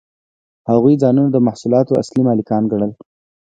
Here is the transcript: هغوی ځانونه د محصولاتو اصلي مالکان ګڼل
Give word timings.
هغوی 0.69 0.95
ځانونه 1.01 1.29
د 1.31 1.37
محصولاتو 1.47 1.99
اصلي 2.01 2.21
مالکان 2.29 2.63
ګڼل 2.71 2.91